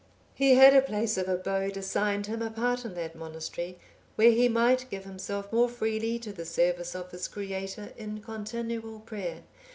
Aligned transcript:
He 0.33 0.55
had 0.55 0.73
a 0.73 0.81
place 0.81 1.15
of 1.15 1.27
abode 1.29 1.77
assigned 1.77 2.25
him 2.25 2.41
apart 2.41 2.85
in 2.85 2.95
that 2.95 3.15
monastery, 3.15 3.77
where 4.15 4.31
he 4.31 4.49
might 4.49 4.89
give 4.89 5.03
himself 5.05 5.53
more 5.53 5.69
freely 5.69 6.17
to 6.17 6.33
the 6.33 6.43
service 6.43 6.95
of 6.95 7.11
his 7.11 7.27
Creator 7.27 7.93
in 7.95 8.19
continual 8.19 9.01
prayer. 9.01 9.43